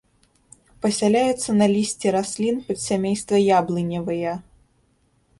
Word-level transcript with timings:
Пасяляюцца 0.83 1.51
на 1.59 1.67
лісці 1.73 2.13
раслін 2.15 2.57
падсямейства 2.69 3.37
яблыневыя. 3.59 4.33